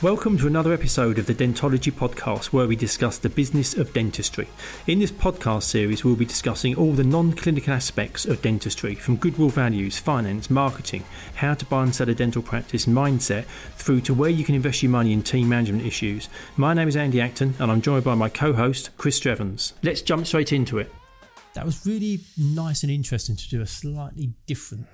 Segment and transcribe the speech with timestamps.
[0.00, 4.46] Welcome to another episode of the Dentology Podcast, where we discuss the business of dentistry.
[4.86, 9.16] In this podcast series, we'll be discussing all the non clinical aspects of dentistry from
[9.16, 11.02] goodwill values, finance, marketing,
[11.34, 14.84] how to buy and sell a dental practice, mindset, through to where you can invest
[14.84, 16.28] your money in team management issues.
[16.56, 19.72] My name is Andy Acton, and I'm joined by my co host, Chris Strevens.
[19.82, 20.94] Let's jump straight into it.
[21.54, 24.86] That was really nice and interesting to do a slightly different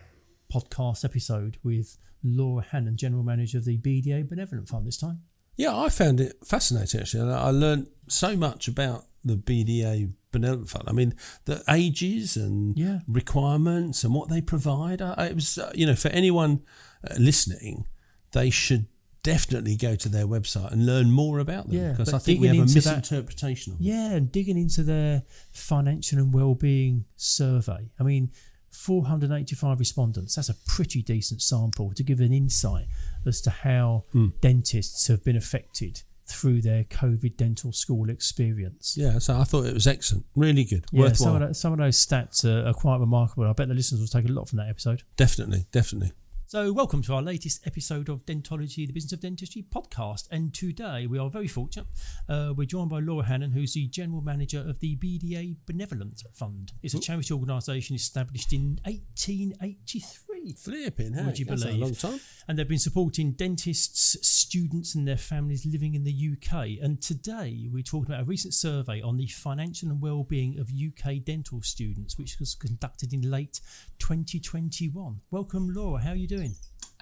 [0.51, 5.21] podcast episode with Laura Hannon, General Manager of the BDA Benevolent Fund this time.
[5.57, 7.31] Yeah, I found it fascinating actually.
[7.31, 10.85] I learned so much about the BDA Benevolent Fund.
[10.89, 11.15] I mean,
[11.45, 13.01] the ages and Yeah.
[13.07, 15.01] requirements and what they provide.
[15.01, 16.63] It was, uh, you know, for anyone
[17.09, 17.87] uh, listening,
[18.33, 18.87] they should
[19.23, 22.47] definitely go to their website and learn more about them Yeah, because I think we
[22.49, 23.87] have a into that- misinterpretation of them.
[23.87, 25.23] Yeah, and digging into their
[25.53, 27.91] financial and well-being survey.
[27.99, 28.31] I mean,
[28.75, 30.35] 485 respondents.
[30.35, 32.87] That's a pretty decent sample to give an insight
[33.27, 34.29] as to how Hmm.
[34.41, 38.97] dentists have been affected through their COVID dental school experience.
[38.97, 41.15] Yeah, so I thought it was excellent, really good, Yeah, worthwhile.
[41.17, 43.45] some of, that, some of those stats are, are quite remarkable.
[43.45, 45.03] I bet the listeners will take a lot from that episode.
[45.17, 46.13] Definitely, definitely.
[46.55, 50.29] So, welcome to our latest episode of Dentology, the Business of Dentistry podcast.
[50.31, 51.89] And today we are very fortunate.
[52.29, 56.73] Uh, we're joined by Laura Hannon, who's the General Manager of the BDA Benevolent Fund.
[56.85, 60.34] It's a charity organisation established in 1883.
[60.53, 61.75] Flipping, hey, Would you believe?
[61.77, 62.21] a long time.
[62.47, 66.79] And they've been supporting dentists, students, and their families living in the UK.
[66.83, 71.25] And today we're talking about a recent survey on the financial and well-being of UK
[71.25, 73.61] dental students, which was conducted in late
[73.99, 75.21] 2021.
[75.31, 76.03] Welcome, Laura.
[76.03, 76.55] How are you doing?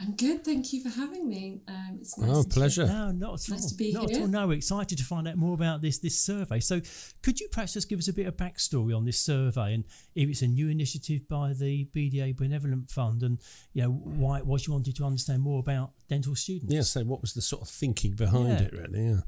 [0.03, 1.61] I'm good, thank you for having me.
[1.69, 2.87] Um, it's nice Oh, to- pleasure.
[2.87, 4.21] No, not at Nice to be not at here.
[4.23, 4.27] all.
[4.27, 6.59] No, we're excited to find out more about this this survey.
[6.59, 6.81] So,
[7.23, 9.85] could you perhaps just give us a bit of backstory on this survey and
[10.17, 13.39] if it's a new initiative by the BDA Benevolent Fund and
[13.75, 16.75] you know why it was you wanted to understand more about dental students?
[16.75, 18.63] Yeah, so what was the sort of thinking behind Yeah.
[18.63, 19.07] it, really?
[19.07, 19.21] Yeah.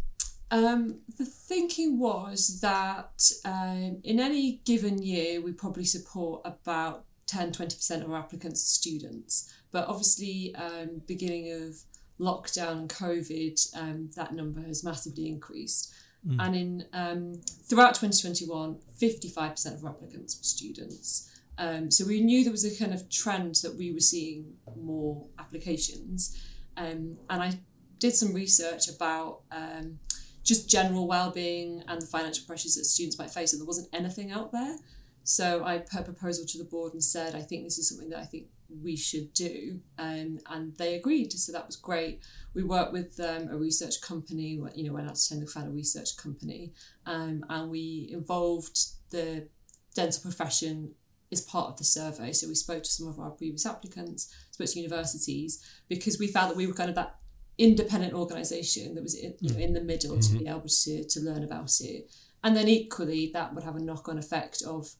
[0.50, 7.52] Um, the thinking was that um, in any given year, we probably support about 10
[7.52, 9.52] 20% of our applicants are students.
[9.74, 11.74] But obviously, um, beginning of
[12.20, 15.92] lockdown and COVID, um, that number has massively increased.
[16.38, 17.34] And in um,
[17.68, 21.40] throughout 2021, 55% of applicants were students.
[21.58, 25.26] Um, so we knew there was a kind of trend that we were seeing more
[25.40, 26.40] applications.
[26.76, 27.58] Um, and I
[27.98, 29.98] did some research about um,
[30.44, 34.30] just general well-being and the financial pressures that students might face, and there wasn't anything
[34.30, 34.76] out there.
[35.24, 38.10] So I put a proposal to the board and said, I think this is something
[38.10, 38.46] that I think
[38.82, 41.32] we should do, um, and they agreed.
[41.32, 42.20] So that was great.
[42.54, 45.70] We worked with um, a research company, you know, went out to Tenderloin, found a
[45.70, 46.72] research company,
[47.06, 48.78] um, and we involved
[49.10, 49.48] the
[49.94, 50.90] dental profession
[51.32, 52.32] as part of the survey.
[52.32, 56.50] So we spoke to some of our previous applicants, spoke to universities, because we found
[56.50, 57.16] that we were kind of that
[57.58, 61.20] independent organisation that was in, you know, in the middle to be able to, to
[61.20, 62.10] learn about it.
[62.42, 64.90] And then equally, that would have a knock on effect of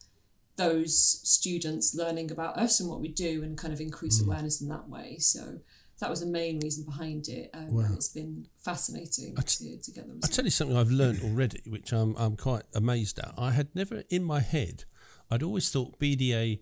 [0.57, 0.97] those
[1.29, 4.89] students learning about us and what we do and kind of increase awareness in that
[4.89, 5.17] way.
[5.19, 5.59] So
[6.01, 7.51] that was the main reason behind it.
[7.55, 7.85] Um, Wow.
[7.87, 9.43] and It's been fascinating to,
[9.79, 10.37] to get the I results.
[10.37, 13.35] tell you something I've learned already, which I'm I'm quite amazed at.
[13.37, 14.85] I had never in my head,
[15.31, 16.61] I'd always thought BDA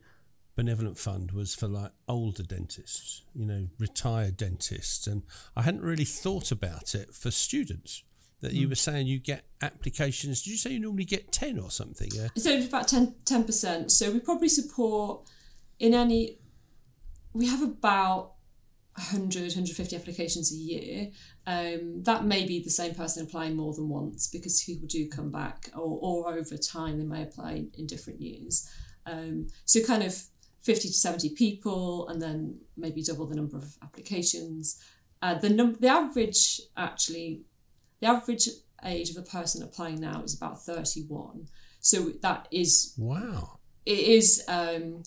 [0.55, 5.23] Benevolent Fund was for like older dentists, you know, retired dentists, and
[5.57, 8.03] I hadn't really thought about it for students.
[8.43, 10.43] That you were saying you get applications.
[10.43, 12.09] Did you say you normally get ten or something?
[12.13, 12.29] Yeah.
[12.37, 13.93] So it's about 10 percent.
[13.93, 15.29] So we probably support
[15.79, 16.39] in any.
[17.33, 18.33] We have about
[18.97, 21.11] 100, 150 applications a year.
[21.47, 25.31] Um, that may be the same person applying more than once because people do come
[25.31, 28.69] back, or, or over time they may apply in different years.
[29.07, 30.21] Um, so kind of
[30.63, 34.83] 50 to 70 people, and then maybe double the number of applications.
[35.23, 37.43] Uh, the num- the average actually
[38.03, 38.49] the average
[38.85, 41.47] age of the person applying now is about 31
[41.81, 43.59] so that is Wow.
[43.87, 45.03] it is um,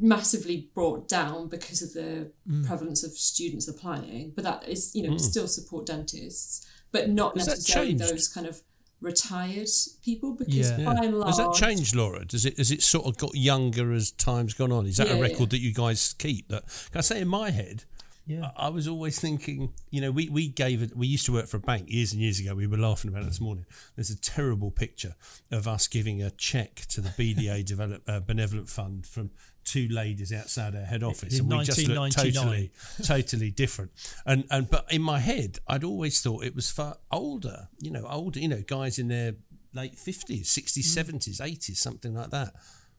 [0.00, 2.66] massively brought down because of the Mm.
[2.66, 7.46] prevalence of students applying but that is you know still support dentists but not Has
[7.48, 8.62] necessarily those kind of
[9.00, 9.68] retired
[10.02, 10.84] people because Yeah.
[10.84, 12.24] by and large Has that changed, Laura?
[12.24, 14.86] Does it has it sort of got younger as time's gone on?
[14.86, 15.46] Is that Yeah, a record yeah.
[15.52, 16.48] that you guys keep?
[16.48, 17.84] That can I say in my head?
[18.28, 18.50] Yeah.
[18.56, 21.56] I was always thinking, you know, we, we gave it, we used to work for
[21.56, 22.54] a bank years and years ago.
[22.54, 23.64] We were laughing about it this morning.
[23.96, 25.14] There's a terrible picture
[25.50, 29.30] of us giving a check to the BDA develop, uh, Benevolent Fund from
[29.64, 31.38] two ladies outside our head office.
[31.38, 32.70] In and we just looked totally,
[33.02, 33.92] totally different.
[34.26, 38.06] And, and, but in my head, I'd always thought it was for older, you know,
[38.06, 39.36] older, you know, guys in their
[39.72, 42.52] late 50s, 60s, 70s, 80s, something like that.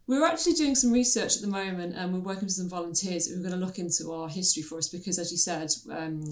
[0.10, 3.40] We're actually doing some research at the moment and we're working with some volunteers who
[3.40, 6.28] are going to look into our history for us because, as you said, um,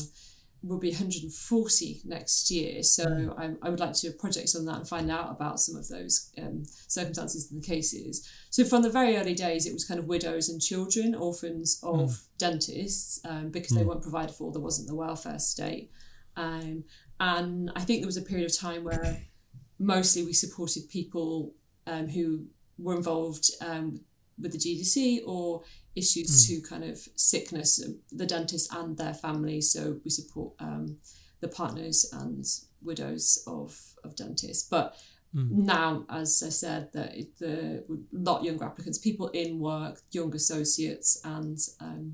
[0.64, 2.82] will be 140 next year.
[2.82, 3.40] So mm.
[3.40, 5.76] I, I, would like to do a project on that and find out about some
[5.76, 8.28] of those um, circumstances and the cases.
[8.50, 12.10] So from the very early days, it was kind of widows and children, orphans of
[12.10, 12.28] mm.
[12.40, 13.78] dentists, um, because mm.
[13.78, 14.52] they weren't provided for.
[14.52, 15.92] There wasn't the welfare state,
[16.36, 16.84] um,
[17.20, 19.22] and I think there was a period of time where
[19.78, 21.54] mostly we supported people
[21.86, 22.48] um, who
[22.78, 24.00] were involved um,
[24.40, 25.64] with the GDC or
[25.96, 26.48] issues mm.
[26.48, 29.72] to kind of sickness, the dentist and their families.
[29.72, 30.98] So we support um,
[31.42, 32.46] the partners and
[32.84, 34.68] widows of, of dentists.
[34.68, 34.96] But
[35.36, 35.50] mm.
[35.52, 41.58] now, as I said, that the lot younger applicants, people in work, young associates, and
[41.80, 42.14] um,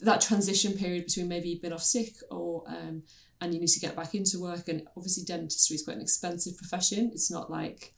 [0.00, 3.02] that transition period between maybe you've been off sick or um,
[3.40, 4.68] and you need to get back into work.
[4.68, 7.10] And obviously, dentistry is quite an expensive profession.
[7.12, 7.94] It's not like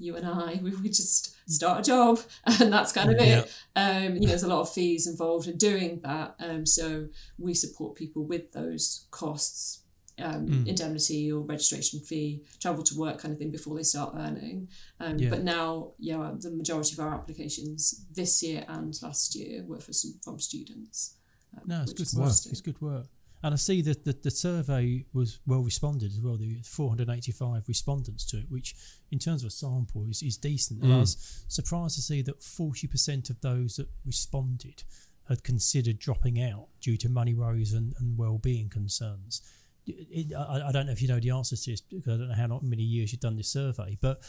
[0.00, 3.52] you and I, we would just start a job and that's kind of it.
[3.76, 6.34] Um, you know, there's a lot of fees involved in doing that.
[6.40, 7.06] Um, so
[7.38, 9.82] we support people with those costs,
[10.18, 10.66] um, mm.
[10.66, 14.68] indemnity or registration fee, travel to work kind of thing before they start earning.
[14.98, 15.30] Um, yeah.
[15.30, 19.92] But now, yeah, the majority of our applications this year and last year were for
[19.92, 21.16] some, from students.
[21.56, 22.28] Um, no, it's good work.
[22.28, 23.06] It's good work.
[23.42, 26.36] And I see that the, the survey was well responded as well.
[26.36, 28.74] There were 485 respondents to it, which
[29.10, 30.82] in terms of a sample is, is decent.
[30.82, 31.00] And I mm.
[31.00, 34.84] was surprised to see that 40% of those that responded
[35.28, 39.40] had considered dropping out due to money worries and, and well-being concerns.
[39.86, 42.28] It, I, I, don't know if you know the answers to this because I don't
[42.28, 44.22] know how many years you've done this survey, but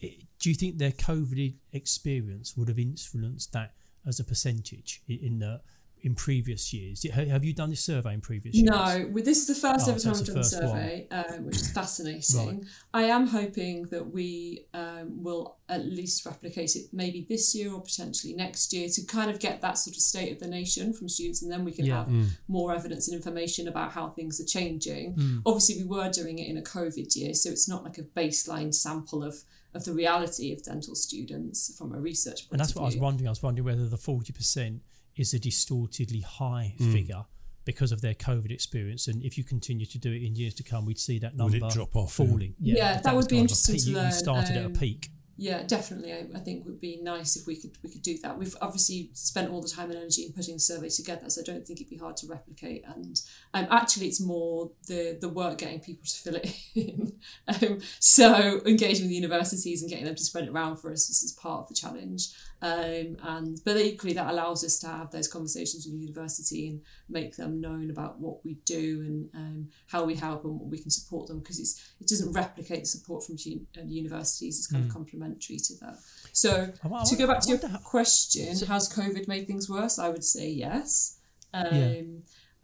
[0.00, 3.74] it, do you think their COVID experience would have influenced that
[4.06, 5.62] as a percentage in that
[6.04, 7.02] in previous years?
[7.12, 8.68] Have you done this survey in previous years?
[8.68, 11.56] No, this is the first oh, ever so time I've done the survey, um, which
[11.56, 12.58] is fascinating.
[12.58, 12.66] Right.
[12.92, 17.80] I am hoping that we um, will at least replicate it maybe this year or
[17.80, 21.08] potentially next year to kind of get that sort of state of the nation from
[21.08, 22.00] students, and then we can yeah.
[22.00, 22.28] have mm.
[22.48, 25.14] more evidence and information about how things are changing.
[25.14, 25.42] Mm.
[25.46, 28.74] Obviously, we were doing it in a COVID year, so it's not like a baseline
[28.74, 29.42] sample of
[29.72, 32.96] of the reality of dental students from a research point And that's what I was
[32.96, 33.26] wondering.
[33.26, 34.82] I was wondering whether the forty percent
[35.16, 36.92] is a distortedly high mm.
[36.92, 37.24] figure
[37.64, 39.08] because of their COVID experience.
[39.08, 41.58] And if you continue to do it in years to come, we'd see that number
[41.70, 42.54] drop off, falling.
[42.60, 44.06] Yeah, yeah that, that would be interesting to learn.
[44.06, 46.12] You started um, at a um, peak yeah, definitely.
[46.12, 48.38] I, I think would be nice if we could we could do that.
[48.38, 51.44] We've obviously spent all the time and energy in putting the survey together, so I
[51.44, 52.84] don't think it'd be hard to replicate.
[52.86, 53.20] And
[53.52, 57.12] um, actually, it's more the the work getting people to fill it in.
[57.48, 61.10] um, so engaging with the universities and getting them to spread it around for us
[61.10, 62.28] is part of the challenge.
[62.64, 66.80] Um, and but equally, that allows us to have those conversations with the university and
[67.08, 70.78] make them known about what we do and um, how we help and what we
[70.78, 74.58] can support them because it's it doesn't replicate the support from uh, universities.
[74.58, 74.88] It's kind mm.
[74.88, 75.98] of complementary complementary to that.
[76.32, 76.72] So
[77.06, 79.98] to go back to your question, so, has COVID made things worse?
[79.98, 81.18] I would say yes.
[81.52, 82.02] Um, yeah.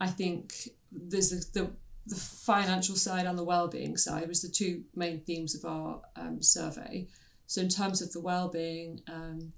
[0.00, 0.54] I think
[0.90, 1.70] there's the, the,
[2.06, 6.42] the financial side and the well-being side was the two main themes of our um,
[6.42, 7.06] survey.
[7.46, 9.52] So in terms of the well-being, um,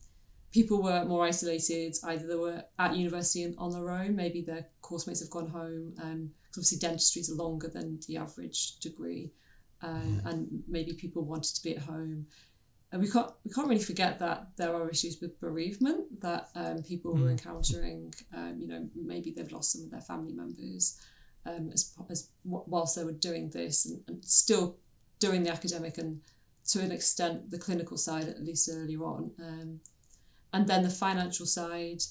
[0.52, 1.96] people were more isolated.
[2.04, 5.49] Either they were at university and on their own, maybe their course mates have gone
[5.49, 5.94] home.
[6.02, 9.32] Um, obviously dentistry is longer than the average degree,
[9.82, 10.26] um, mm.
[10.26, 12.26] and maybe people wanted to be at home
[12.93, 16.82] and we can't we can't really forget that there are issues with bereavement that um,
[16.82, 17.22] people mm.
[17.22, 18.12] were encountering.
[18.37, 21.00] Um, you know, maybe they've lost some of their family members
[21.46, 24.76] um, as, as whilst they were doing this, and, and still
[25.18, 26.21] doing the academic and
[26.68, 29.80] to an extent the clinical side at least earlier on, um,
[30.52, 32.02] and then the financial side.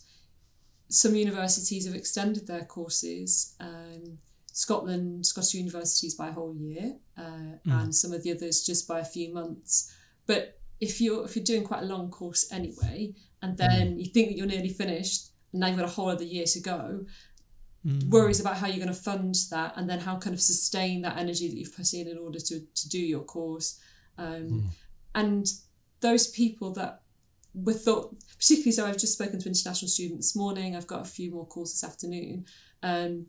[0.90, 3.56] Some universities have extended their courses.
[3.60, 4.18] Um,
[4.54, 7.60] Scotland, Scottish universities by a whole year, uh, mm.
[7.66, 9.94] and some of the others just by a few months.
[10.28, 14.00] But if you're if you're doing quite a long course anyway, and then mm.
[14.00, 16.60] you think that you're nearly finished, and now you've got a whole other year to
[16.60, 17.06] go,
[17.86, 18.10] mm.
[18.10, 21.18] worries about how you're going to fund that, and then how kind of sustain that
[21.18, 23.80] energy that you've put in in order to to do your course,
[24.18, 24.64] um, mm.
[25.16, 25.48] and
[26.02, 27.04] those people that
[27.54, 30.76] were thought particularly so I've just spoken to international students this morning.
[30.76, 32.46] I've got a few more calls this afternoon.
[32.82, 33.28] Um,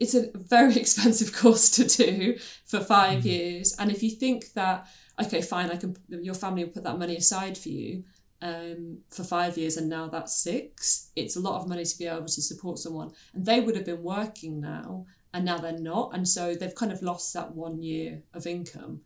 [0.00, 3.26] it's a very expensive course to do for five mm.
[3.26, 4.86] years, and if you think that
[5.20, 5.96] okay, fine, I can.
[6.08, 8.04] Your family will put that money aside for you
[8.42, 11.10] um, for five years, and now that's six.
[11.16, 13.84] It's a lot of money to be able to support someone, and they would have
[13.84, 17.82] been working now, and now they're not, and so they've kind of lost that one
[17.82, 19.02] year of income.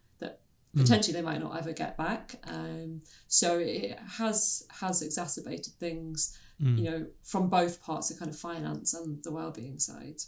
[0.76, 1.16] Potentially mm.
[1.16, 2.36] they might not ever get back.
[2.44, 6.78] Um, so it has has exacerbated things, mm.
[6.78, 10.20] you know, from both parts of kind of finance and the well-being side.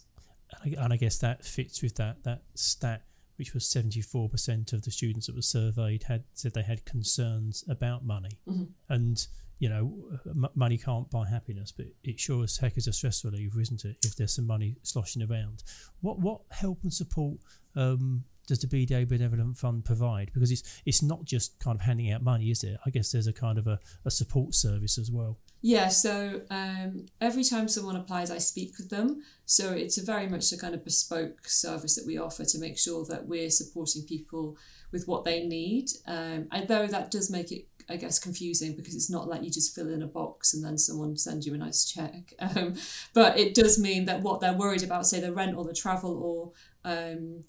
[0.63, 3.03] And I guess that fits with that that stat
[3.37, 8.05] which was 74% of the students that were surveyed had said they had concerns about
[8.05, 8.39] money.
[8.47, 8.69] Mhm.
[8.89, 9.27] And,
[9.59, 13.25] you know, m- money can't buy happiness, but it sure as heck is a stress
[13.25, 15.65] reliever, isn't it, if there's some money sloshing around.
[16.01, 17.39] What what help and support
[17.75, 20.31] um, does the BDA Benevolent Fund provide?
[20.33, 22.79] Because it's it's not just kind of handing out money, is it?
[22.85, 25.39] I guess there's a kind of a, a support service as well.
[25.67, 29.23] Yeah, so um, every time someone applies, I speak with them.
[29.47, 33.07] So it's very much a kind of bespoke service that we offer to make sure
[33.07, 34.59] that we're supporting people
[34.93, 35.89] with what they need.
[36.07, 39.75] Um, although that does make it, I guess, confusing because it's not like you just
[39.75, 42.35] fill in a box and then someone sends you a nice check.
[42.57, 42.75] Um,
[43.15, 46.53] but it does mean that what they're worried about, say the rent or the travel
[46.85, 47.45] or um,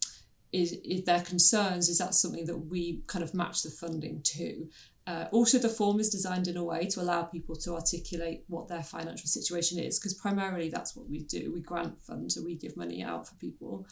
[0.62, 4.68] is, is their concerns, is that something that we kind of match the funding to.
[5.08, 8.68] Uh, also, the form is designed in a way to allow people to articulate what
[8.68, 11.54] their financial situation is, because primarily that's what we do.
[11.54, 13.86] We grant funds, so we give money out for people.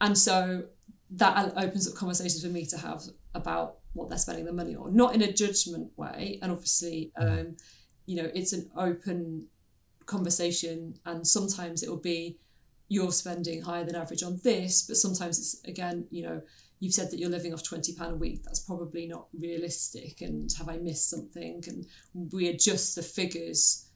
[0.00, 0.64] And so
[1.10, 3.02] that opens up conversations for me to have
[3.34, 6.38] about what they're spending the money on, not in a judgment way.
[6.42, 7.56] And obviously, um,
[8.06, 9.46] you know, it's an open
[10.06, 12.38] conversation, and sometimes it will be
[12.88, 16.40] you're spending higher than average on this, but sometimes it's again, you know,
[16.80, 18.42] you've said that you're living off twenty pound a week.
[18.44, 21.62] That's probably not realistic, and have I missed something?
[21.66, 21.86] And
[22.32, 23.86] we adjust the figures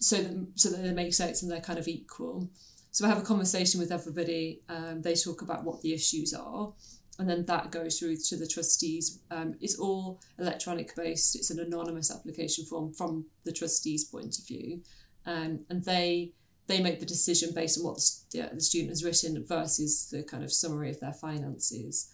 [0.00, 2.48] so that so that they make sense and they're kind of equal.
[2.90, 4.62] So I have a conversation with everybody.
[4.68, 6.72] Um, they talk about what the issues are,
[7.18, 9.20] and then that goes through to the trustees.
[9.30, 11.36] Um, it's all electronic based.
[11.36, 14.82] It's an anonymous application form from the trustees' point of view,
[15.24, 16.32] um, and they
[16.70, 20.22] they make the decision based on what the, st- the student has written versus the
[20.22, 22.12] kind of summary of their finances.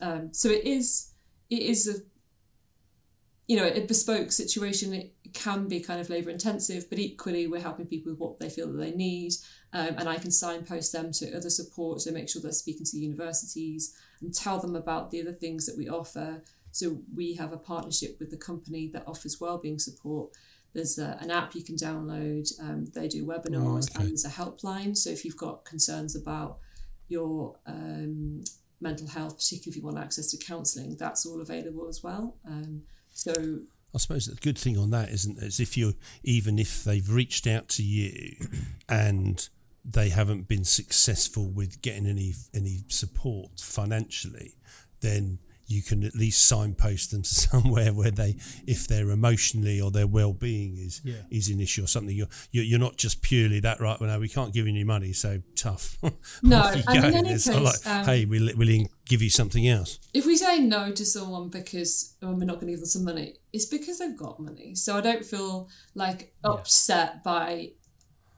[0.00, 1.12] Um, so it is
[1.50, 2.02] it is a
[3.46, 4.92] you know a bespoke situation.
[4.92, 8.48] It can be kind of labour intensive, but equally we're helping people with what they
[8.48, 9.32] feel that they need,
[9.72, 12.98] um, and I can signpost them to other support to make sure they're speaking to
[12.98, 16.42] universities and tell them about the other things that we offer.
[16.70, 20.30] So we have a partnership with the company that offers wellbeing support.
[20.74, 22.48] There's a, an app you can download.
[22.60, 24.04] Um, they do webinars okay.
[24.04, 24.96] and there's a helpline.
[24.96, 26.58] So if you've got concerns about
[27.08, 28.42] your um,
[28.80, 32.36] mental health, particularly if you want access to counselling, that's all available as well.
[32.46, 33.32] Um, so
[33.94, 37.46] I suppose the good thing on that isn't is if you even if they've reached
[37.46, 38.36] out to you
[38.88, 39.48] and
[39.84, 44.56] they haven't been successful with getting any any support financially,
[45.00, 49.90] then you can at least signpost them to somewhere where they, if they're emotionally or
[49.90, 51.22] their well-being is Yeah.
[51.30, 53.98] is an issue or something, you're you're you're not just purely that right.
[54.00, 55.96] Well, no, we can't give you any money, so tough.
[56.42, 59.98] No, and in any It's case, like, um, hey, we'll we'll give you something else.
[60.14, 63.04] if we say no to someone because oh, we're not going to give them some
[63.04, 64.74] money, it's because they've got money.
[64.74, 67.72] So I don't feel like upset by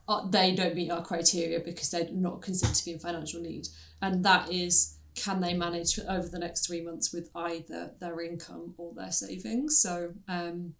[0.07, 3.67] uh, they don't meet our criteria because they're not considered to be in financial need,
[4.01, 8.73] and that is can they manage over the next three months with either their income
[8.77, 9.79] or their savings.
[9.81, 10.73] So um,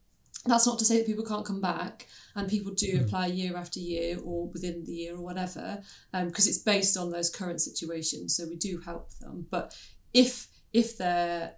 [0.45, 3.79] that's not to say that people can't come back and people do apply year after
[3.79, 5.81] year or within the year or whatever
[6.13, 9.75] because it's based on those current situations so we do help them but
[10.13, 11.53] if if they're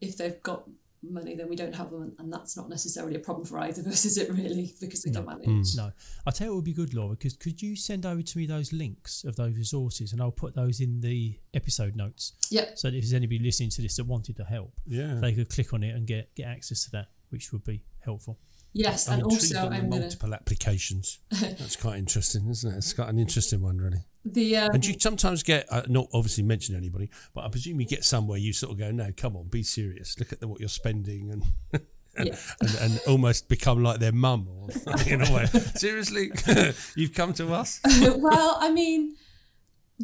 [0.00, 0.64] if they've got
[1.02, 3.80] money then we don't have them and, and that's not necessarily a problem for either
[3.80, 5.76] of us is it really because they can manage mm.
[5.76, 5.90] No,
[6.26, 7.10] I tell you, it would be good, Laura.
[7.10, 10.54] Because could you send over to me those links of those resources, and I'll put
[10.54, 12.32] those in the episode notes.
[12.50, 15.14] yeah So that if there's anybody listening to this that wanted to help, Yeah.
[15.20, 18.38] they could click on it and get get access to that, which would be helpful.
[18.72, 21.18] yes I'm and also i'm gonna multiple applications.
[21.30, 22.76] That's quite interesting, isn't it?
[22.76, 24.04] It's got an interesting one, really.
[24.24, 27.86] The um, And you sometimes get, uh, not obviously mention anybody, but I presume you
[27.86, 30.18] get somewhere you sort of go, no, come on, be serious.
[30.18, 31.42] Look at the, what you're spending and,
[32.16, 32.36] and, Yeah.
[32.60, 34.68] and, and almost become like their mum or
[35.06, 35.46] in a way.
[35.74, 36.30] Seriously?
[36.96, 37.80] You've come to us?
[38.18, 39.16] well, I mean,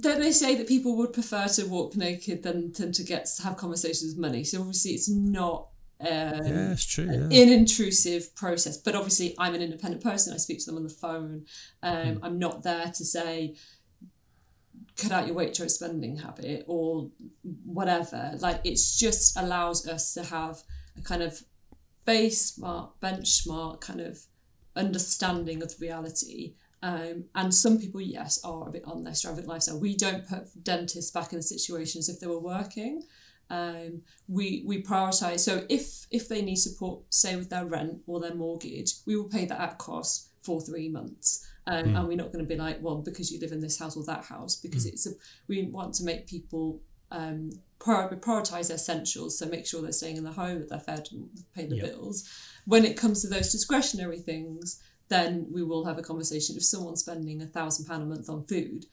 [0.00, 3.42] don't they say that people would prefer to walk naked than, than to get to
[3.42, 4.44] have conversations with money?
[4.44, 5.68] So obviously, it's not
[6.00, 7.06] um, Yeah, it's true.
[7.06, 7.42] Yeah.
[7.42, 8.76] an intrusive process.
[8.76, 10.34] But obviously, I'm an independent person.
[10.34, 11.46] I speak to them on the phone.
[11.82, 13.54] Um, I'm not there to say,
[14.96, 17.10] cut out your Waitrose spending habit or
[17.64, 18.32] whatever.
[18.38, 20.62] Like, it's just allows us to have
[20.96, 21.40] a kind of
[22.04, 24.18] base mark, benchmark kind of
[24.74, 26.54] understanding of reality.
[26.82, 29.80] Um, and some people, yes, are a bit on their extravagant lifestyle.
[29.80, 33.02] We don't put dentists back in the situation as if they were working.
[33.48, 35.40] Um, we we prioritise.
[35.40, 39.28] So if if they need support, say with their rent or their mortgage, we will
[39.28, 41.46] pay that at cost for three months.
[41.68, 43.96] Um, And we're not going to be like, well, because you live in this house
[43.96, 45.10] or that house, because it's a,
[45.48, 46.80] we want to make people
[47.10, 49.38] um, prior- prioritise their essentials.
[49.38, 51.86] So make sure they're staying in the home, that they're fed, and pay the Yeah.
[51.86, 52.28] bills.
[52.66, 56.56] When it comes to those discretionary things, then we will have a conversation.
[56.56, 58.86] If someone's spending a thousand pound a month on food,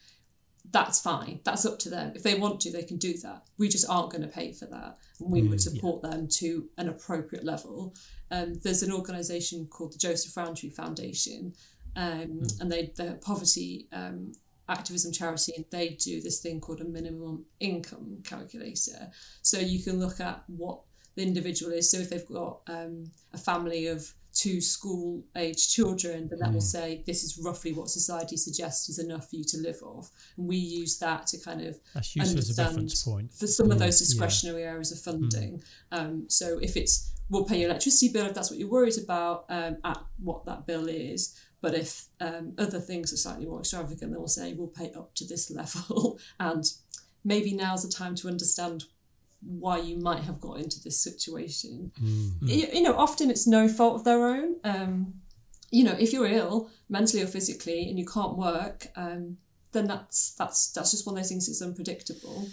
[0.71, 1.39] that's fine.
[1.43, 2.13] That's up to them.
[2.15, 3.43] If they want to, they can do that.
[3.57, 4.97] We just aren't going to pay for that.
[5.19, 7.93] And we would support them to an appropriate level.
[8.31, 11.53] Um, there's an organisation called the Joseph Rowntree Foundation,
[11.95, 14.33] um, and they the poverty um,
[14.69, 19.12] activism charity, and they do this thing called a minimum income calculator.
[19.41, 20.79] So you can look at what
[21.15, 21.91] the individual is.
[21.91, 26.62] So if they've got um, a family of two school age children, then that will
[26.62, 30.09] say this is roughly what society suggests is enough for you to live off.
[30.38, 33.31] And we use that to kind of That's as a understand point.
[33.31, 35.62] for some of those discretionary areas of funding.
[35.91, 39.45] Um, so if it's we'll pay your electricity bill if that's what you're worried about
[39.50, 41.39] um, at what that bill is.
[41.63, 45.15] But if um, other things are slightly more extravagant, then we'll say we'll pay up
[45.15, 46.20] to this level.
[46.38, 46.65] and
[47.24, 48.84] maybe now's the time to understand
[49.39, 51.93] why you might have got into this situation.
[52.41, 54.58] You, you know, often it's no fault of their own.
[54.65, 55.13] Um,
[55.72, 59.38] you know, if you're ill, mentally or physically, and you can't work, um,
[59.72, 62.46] then that's that's that's just one of those things that's unpredictable.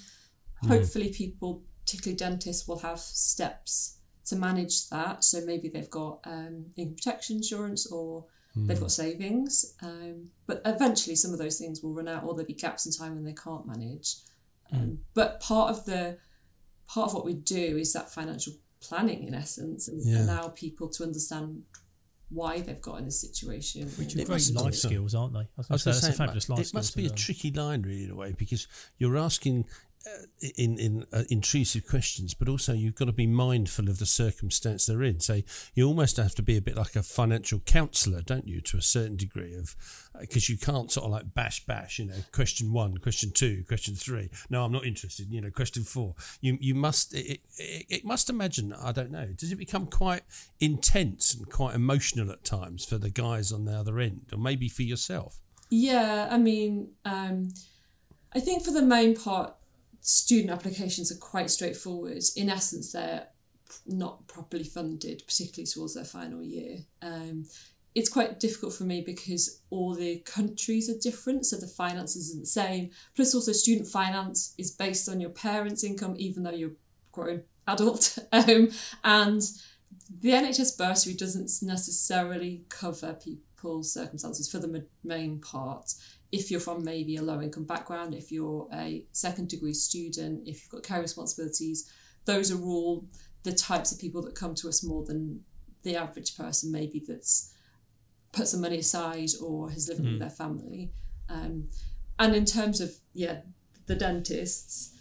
[0.68, 5.24] Hopefully, people, particularly dentists, will have steps to manage that.
[5.24, 8.26] So maybe they've got um, income protection insurance or
[8.56, 9.74] they've got savings.
[9.82, 12.92] Um, but eventually, some of those things will run out, or there'll be gaps in
[12.92, 14.16] time when they can't manage.
[14.72, 16.18] Um, But part of the
[16.86, 20.24] part of what we do is that financial planning, in essence, and Yeah.
[20.24, 21.62] allow people to understand
[22.30, 23.88] why they've got in this situation.
[23.90, 25.40] Which are It great must- life skills, aren't they?
[25.40, 27.06] I was gonna gonna say, that's a fabulous it life must- skill It must be
[27.06, 28.66] a tricky line, really, in a way, because
[28.98, 29.66] you're asking
[30.06, 30.26] uh,
[30.56, 34.86] in in uh, intrusive questions, but also you've got to be mindful of the circumstance
[34.86, 35.20] they're in.
[35.20, 35.42] So
[35.74, 38.82] you almost have to be a bit like a financial counsellor, don't you, to a
[38.82, 39.76] certain degree of
[40.18, 41.98] because you can't sort of like bash bash.
[41.98, 44.30] You know, question one, question two, question three.
[44.48, 45.30] No, I'm not interested.
[45.30, 46.14] You know, question four.
[46.40, 48.72] You you must it, it, it must imagine.
[48.72, 49.26] I don't know.
[49.36, 50.22] Does it become quite
[50.60, 54.68] intense and quite emotional at times for the guys on the other end, or maybe
[54.68, 55.40] for yourself?
[55.70, 57.50] Yeah, I mean, um,
[58.32, 59.54] I think for the main part,
[60.00, 62.22] student applications are quite straightforward.
[62.36, 63.26] In essence, they're
[63.86, 66.78] not properly funded, particularly towards their final year.
[67.02, 67.44] Um,
[67.94, 72.42] it's quite difficult for me because all the countries are different, so the finances isn't
[72.42, 72.90] the same.
[73.16, 76.76] Plus, also, student finance is based on your parents' income, even though you're
[77.12, 78.18] grown adult.
[78.32, 78.68] um,
[79.02, 79.42] and
[80.20, 85.92] the NHS bursary doesn't necessarily cover people's circumstances for the main part.
[86.32, 90.62] If you're from maybe a low income background, if you're a second degree student, if
[90.62, 91.90] you've got care responsibilities,
[92.24, 93.04] those are all
[93.42, 95.40] the types of people that come to us more than
[95.82, 97.54] the average person, maybe that's
[98.32, 100.92] put some money aside or has lived with their family.
[101.28, 101.68] Um,
[102.18, 103.40] and in terms of, yeah,
[103.86, 104.94] the dentists,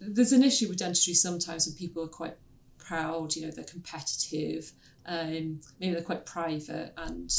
[0.00, 2.36] there's an issue with dentistry sometimes when people are quite
[2.78, 4.72] proud, you know, they're competitive,
[5.06, 7.30] um, maybe they're quite private, and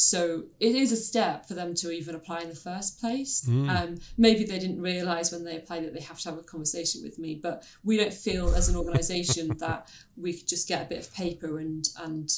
[0.00, 3.44] so it is a step for them to even apply in the first place.
[3.48, 7.02] Um, maybe they didn't realise when they applied that they have to have a conversation
[7.02, 10.88] with me, but we don't feel as an organisation that we could just get a
[10.88, 12.30] bit of paper and and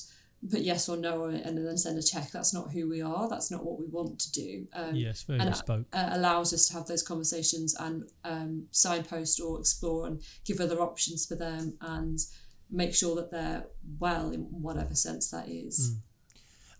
[0.51, 2.31] put yes or no and then send a check.
[2.31, 3.29] That's not who we are.
[3.29, 4.67] That's not what we want to do.
[4.73, 5.85] Um, Yes, very and bespoke.
[5.93, 10.81] uh, allows us to have those conversations and um, signpost or explore and give other
[10.81, 12.19] options for them and
[12.71, 13.67] make sure that they're
[13.99, 15.97] well in whatever sense that is.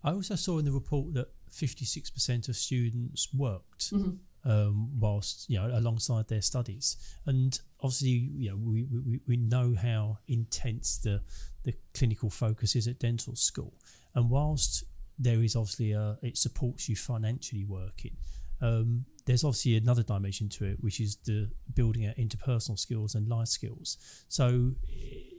[0.03, 4.51] I also saw in the report that 56% of students worked Mm-hmm.
[4.51, 6.97] um, whilst, you know, alongside their studies.
[7.27, 11.23] And obviously, you know, we, we, we know how intense the,
[11.65, 13.75] the clinical focus is at dental school.
[14.15, 14.85] And whilst
[15.19, 18.17] there is obviously a, it supports you financially working,
[18.63, 23.29] um, there's obviously another dimension to it, which is the building out interpersonal skills and
[23.29, 23.99] life skills.
[24.29, 25.35] So it,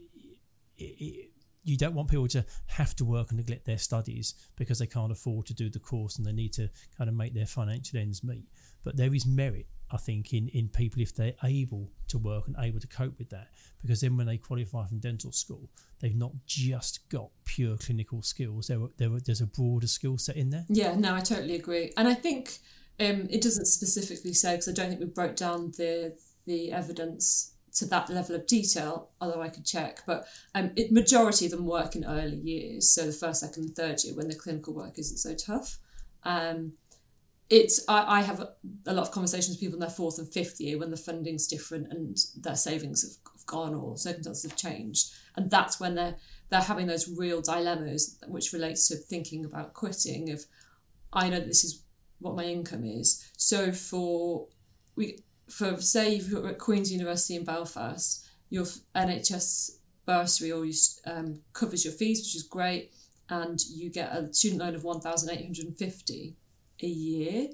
[0.78, 1.31] it,
[1.63, 5.12] you don't want people to have to work and neglect their studies because they can't
[5.12, 8.24] afford to do the course and they need to kind of make their financial ends
[8.24, 8.45] meet.
[8.84, 12.56] But there is merit, I think, in, in people if they're able to work and
[12.60, 13.50] able to cope with that.
[13.82, 15.69] Because then when they qualify from dental school,
[16.00, 18.67] they've not just got pure clinical skills.
[18.67, 20.65] There, there, there's a broader skill set in there.
[20.67, 21.93] Yeah, no, I totally agree.
[21.95, 22.58] And I think
[23.00, 27.51] um, it doesn't specifically say, because I don't think we broke down the, the evidence
[27.74, 30.02] to that level of detail, although I could check.
[30.06, 33.76] But um, it, majority of them work in early years, so the first, second, and
[33.76, 35.78] third year when the clinical work isn't so tough.
[36.24, 36.74] Um,
[37.50, 40.60] it's I, I have a, lot of conversations with people in their fourth and fifth
[40.62, 45.12] year when the funding's different and their savings have, have gone or circumstances have changed,
[45.36, 46.16] and that's when they're
[46.50, 50.32] they're having those real dilemmas, which relates to thinking about quitting.
[50.32, 50.46] Of
[51.12, 51.84] I know that this is
[52.20, 54.48] what my income is, so for
[54.96, 55.20] we
[55.52, 61.94] for say you're at Queen's University in Belfast, your NHS bursary always um, covers your
[61.94, 62.92] fees, which is great,
[63.30, 66.36] and you get a student loan of one thousand eight hundred and fifty
[66.82, 67.50] a year.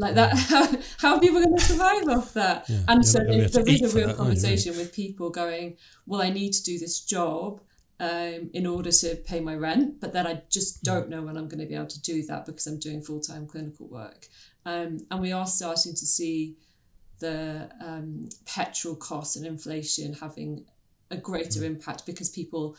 [0.00, 0.66] Like that, how,
[0.98, 2.68] how are people going to survive off that?
[2.68, 6.52] Yeah, and so there is a real that, conversation with people going, well, I need
[6.52, 7.60] to do this job
[8.00, 11.48] um, in order to pay my rent, but then I just don't know when I'm
[11.48, 14.28] going to be able to do that because I'm doing full time clinical work.
[14.68, 16.56] Um, and we are starting to see
[17.20, 20.66] the um, petrol costs and inflation having
[21.10, 22.76] a greater impact because people,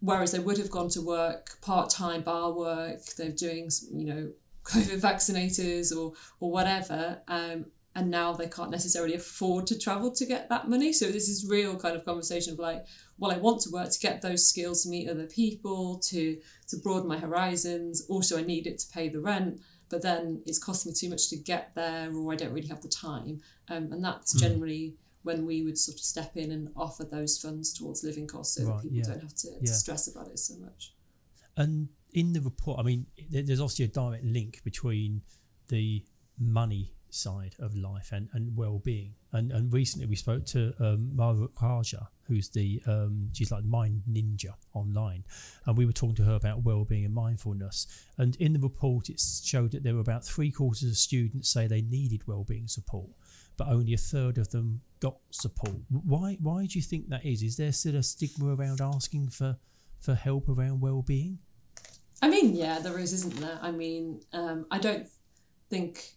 [0.00, 4.32] whereas they would have gone to work part time bar work, they're doing you know
[4.64, 10.24] COVID vaccinators or or whatever, um, and now they can't necessarily afford to travel to
[10.24, 10.90] get that money.
[10.90, 12.86] So this is real kind of conversation of like,
[13.18, 16.76] well, I want to work to get those skills to meet other people, to to
[16.78, 18.06] broaden my horizons.
[18.08, 21.28] Also, I need it to pay the rent, but then it's costing me too much
[21.30, 23.40] to get there, or I don't really have the time.
[23.68, 27.74] Um, and that's generally when we would sort of step in and offer those funds
[27.74, 29.66] towards living costs, so Right, that people yeah, don't have to, yeah.
[29.66, 30.94] to stress about it so much.
[31.56, 35.22] And in the report, I mean, there's obviously a direct link between
[35.68, 36.04] the
[36.38, 39.14] money side of life and, and well-being.
[39.32, 44.54] And and recently we spoke to um, Kaja, who's the um, she's like mind ninja
[44.74, 45.24] online,
[45.66, 47.86] and we were talking to her about well-being and mindfulness.
[48.18, 51.66] And in the report, it showed that there were about three quarters of students say
[51.66, 53.10] they needed well-being support,
[53.56, 55.76] but only a third of them got support.
[55.88, 57.42] Why why do you think that is?
[57.42, 59.58] Is there still a stigma around asking for
[60.00, 61.38] for help around well-being?
[62.22, 63.58] I mean, yeah, there is, isn't there?
[63.62, 65.08] I mean, um, I don't
[65.70, 66.16] think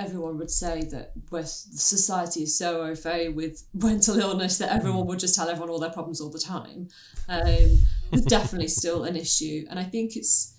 [0.00, 5.06] everyone would say that with society is so au fait with mental illness that everyone
[5.06, 6.88] would just tell everyone all their problems all the time.
[7.28, 7.78] Um,
[8.10, 10.56] there's definitely still an issue, and I think it's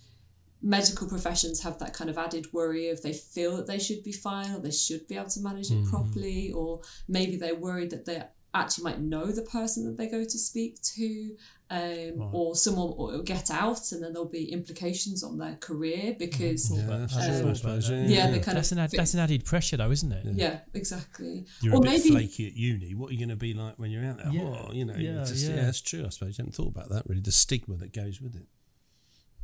[0.64, 4.12] medical professions have that kind of added worry of they feel that they should be
[4.12, 8.06] fine or they should be able to manage it properly, or maybe they're worried that
[8.06, 8.22] they
[8.54, 11.36] actually might know the person that they go to speak to,
[11.70, 16.70] um, or someone will get out and then there'll be implications on their career because
[16.70, 17.90] Yeah, that's I I suppose.
[17.90, 18.38] Yeah, yeah, yeah.
[18.40, 20.26] kind That's of an ad, that's an added pressure, though, isn't it?
[20.36, 21.46] yeah, exactly.
[21.62, 22.94] You're or a bit maybe flaky at uni.
[22.94, 24.32] What are you going to be like when you're out there?
[24.32, 25.56] Yeah, Oh, you know, yeah, just, yeah.
[25.56, 25.62] yeah.
[25.64, 26.06] that's true.
[26.06, 27.22] I suppose you hadn't thought about that really.
[27.22, 28.48] The stigma that goes with it.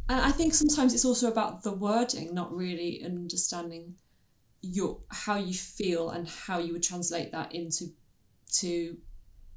[0.10, 3.96] And I think sometimes it's also about the wording, not really understanding
[4.62, 7.86] your how you feel and how you would translate that into
[8.54, 8.98] to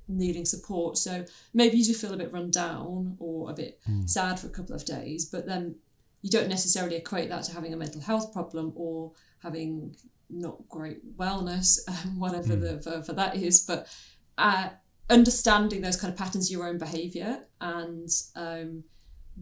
[0.09, 0.98] needing support.
[0.98, 1.24] So
[1.55, 4.74] maybe you do feel a bit run down or a bit sad for a couple
[4.74, 5.76] of days, but then
[6.22, 9.94] you don't necessarily equate that to having a mental health problem or having
[10.29, 13.61] not great wellness, um, whatever the for, for that is.
[13.61, 13.88] But
[14.38, 14.70] uh,
[15.09, 18.85] understanding those kind of patterns of your own behaviour and um,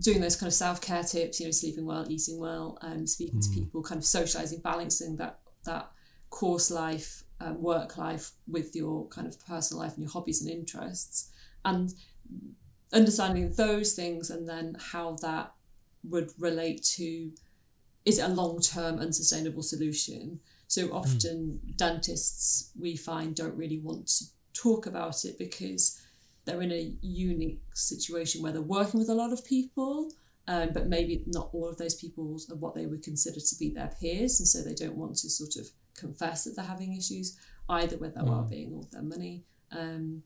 [0.00, 3.40] doing those kind of self care tips, you know, sleeping well, eating well, um, speaking
[3.40, 5.90] to people, kind of socializing, balancing that that
[6.30, 10.50] course life, um, work life with your kind of personal life and your hobbies and
[10.50, 11.30] interests,
[11.64, 11.94] and
[12.92, 15.52] understanding those things, and then how that
[16.04, 17.30] would relate to
[18.04, 20.40] is it a long term unsustainable solution?
[20.66, 24.24] So often dentists we find don't really want to
[24.54, 26.00] talk about it because
[26.44, 30.10] they're in a unique situation where they're working with a lot of people,
[30.46, 33.70] um, but maybe not all of those people are what they would consider to be
[33.70, 35.68] their peers, and so they don't want to sort of
[35.98, 37.36] confess that they're having issues
[37.68, 39.44] either with their well-being or their money.
[39.72, 40.22] Um,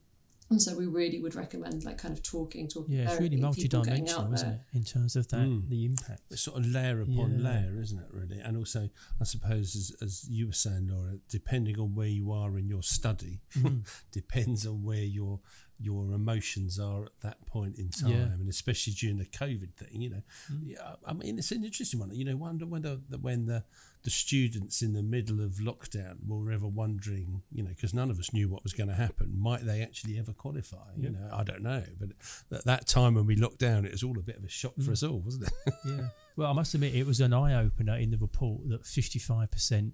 [0.49, 2.93] and so we really would recommend like kind of talking, talking.
[2.95, 5.69] Yeah, it's really therapy, people getting multidimensional, isn't it, in terms of that Mm.
[5.69, 6.21] the impact.
[6.29, 7.49] It's sort of layer upon Yeah.
[7.49, 8.07] layer, isn't it?
[8.11, 12.31] Really, and also, I suppose, as, as you were saying, Laura, depending on where you
[12.31, 13.41] are in your study,
[14.11, 15.39] depends on where your
[15.83, 18.33] your emotions are at that point in time, Yeah.
[18.39, 20.01] and especially during the COVID thing.
[20.01, 20.61] You know, mm.
[20.63, 22.13] yeah, I mean, it's an interesting one.
[22.13, 23.63] You know, wonder wonder that when the
[24.03, 28.19] the students in the middle of lockdown were ever wondering, you know, because none of
[28.19, 30.91] us knew what was going to happen, might they actually ever qualify?
[30.97, 32.09] You know, I don't know, but
[32.51, 34.75] at that time when we locked down, it was all a bit of a shock
[34.75, 34.91] for mm.
[34.91, 35.73] us all, wasn't it?
[35.85, 36.07] Yeah.
[36.35, 39.91] Well, I must admit, it was an eye opener in the report that 55%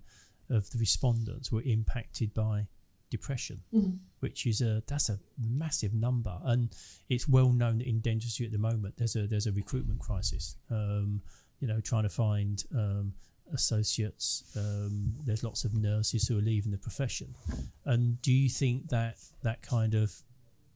[0.50, 2.68] of the respondents were impacted by
[3.10, 3.62] depression,
[4.20, 6.70] which is a that's a massive number, and
[7.10, 10.56] it's well known that in dentistry at the moment there's a there's a recruitment crisis.
[10.70, 11.22] Um,
[11.60, 13.14] you know, trying to find um,
[13.54, 14.44] associates.
[14.56, 17.36] Um, there's lots of nurses who are leaving the profession,
[17.86, 20.14] and do you think that that kind of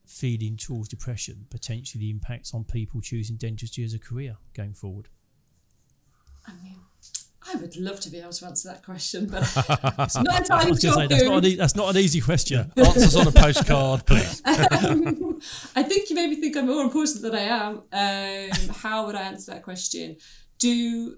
[0.06, 5.08] feeding towards depression potentially impacts on people choosing dentistry as a career going forward?
[6.46, 6.80] I mean,
[7.52, 9.44] I would love to be able to answer that question, but
[10.00, 12.22] it's not entirely I was going to say that's not, an, that's not an easy
[12.22, 12.72] question.
[12.78, 14.42] Answers on a postcard, please.
[14.46, 17.82] I think you maybe think I'm more important than I am.
[17.92, 20.18] Um, how would I answer that question?
[20.60, 21.18] Do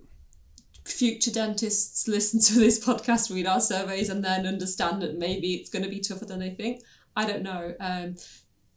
[0.85, 5.69] future dentists listen to this podcast, read our surveys, and then understand that maybe it's
[5.69, 6.81] going to be tougher than they think?
[7.15, 7.73] I don't know.
[7.79, 8.15] Um,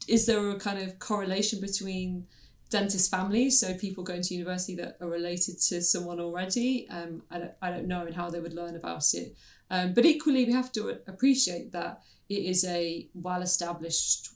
[0.06, 2.26] is there a kind of correlation between
[2.70, 6.88] dentist families, so people going to university that are related to someone already?
[6.90, 9.36] Um, I, don't, I don't know, and how they would learn about it.
[9.70, 14.28] Um, but equally, we have to appreciate that it is a well established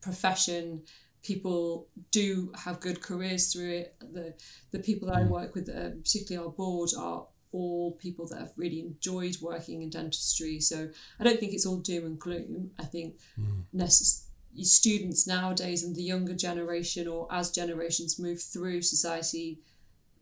[0.00, 0.82] profession.
[1.22, 3.96] People do have good careers through it.
[4.12, 4.34] The
[4.70, 8.52] the people that I work with, uh, particularly our board, are all people that have
[8.56, 10.60] really enjoyed working in dentistry.
[10.60, 12.70] So I don't think it's all doom and gloom.
[12.78, 13.64] I think Mm.
[13.74, 14.25] necess-
[14.64, 19.58] students nowadays and the younger generation, or as generations move through society,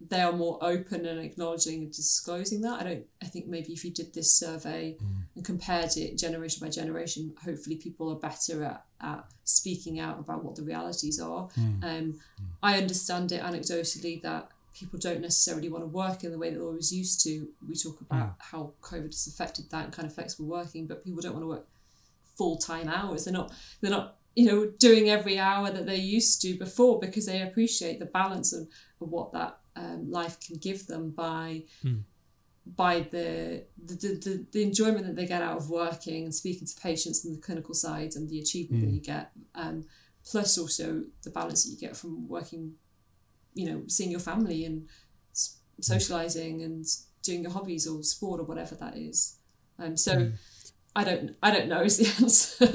[0.08, 2.80] they are more open and acknowledging and disclosing that.
[2.80, 3.06] I don't.
[3.22, 5.06] I think maybe if you did this survey mm.
[5.34, 10.44] and compared it generation by generation, hopefully people are better at, at speaking out about
[10.44, 11.48] what the realities are.
[11.58, 11.84] Mm.
[11.84, 12.18] Um, mm.
[12.62, 16.58] I understand it anecdotally that people don't necessarily want to work in the way that
[16.58, 17.48] they always used to.
[17.66, 21.22] We talk about how COVID has affected that and kind of flexible working, but people
[21.22, 21.66] don't want to work
[22.36, 23.24] full time hours.
[23.24, 23.52] They're not.
[23.80, 24.16] They're not.
[24.34, 28.52] You know, doing every hour that they used to before because they appreciate the balance
[28.52, 28.62] of,
[29.00, 31.64] of what that um, life can give them by
[32.76, 36.80] by the the, the the enjoyment that they get out of working and speaking to
[36.80, 39.84] patients and the clinical side and the achievement that you get, um,
[40.24, 42.74] plus also the balance that you get from working,
[43.54, 44.88] you know, seeing your family and
[45.32, 46.86] s- socializing and
[47.22, 49.36] doing your hobbies or sport or whatever that is.
[49.78, 50.12] Um, so
[50.96, 52.66] I don't I don't know is the answer.